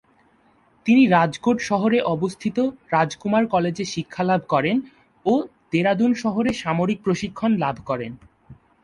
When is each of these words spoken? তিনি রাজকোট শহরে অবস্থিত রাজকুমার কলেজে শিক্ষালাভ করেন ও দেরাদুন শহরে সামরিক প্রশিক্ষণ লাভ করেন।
তিনি 0.85 1.03
রাজকোট 1.07 1.57
শহরে 1.61 1.97
অবস্থিত 2.07 2.57
রাজকুমার 2.91 3.43
কলেজে 3.47 3.85
শিক্ষালাভ 3.85 4.41
করেন 4.49 4.77
ও 5.25 5.33
দেরাদুন 5.71 6.11
শহরে 6.13 6.51
সামরিক 6.53 6.99
প্রশিক্ষণ 7.03 7.51
লাভ 7.57 7.75
করেন। 7.85 8.11